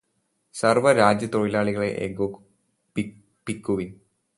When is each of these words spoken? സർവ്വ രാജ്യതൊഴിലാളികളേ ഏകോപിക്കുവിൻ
സർവ്വ 0.55 0.93
രാജ്യതൊഴിലാളികളേ 0.93 1.89
ഏകോപിക്കുവിൻ 2.05 3.91